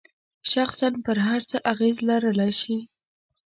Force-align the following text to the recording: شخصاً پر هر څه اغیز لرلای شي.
شخصاً 0.51 0.89
پر 1.05 1.17
هر 1.27 1.41
څه 1.49 1.57
اغیز 1.71 1.97
لرلای 2.07 2.53
شي. 2.61 2.77